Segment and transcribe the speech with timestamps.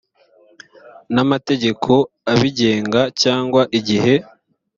[1.13, 1.91] n amategeko
[2.33, 4.13] abigenga cyangwa igihe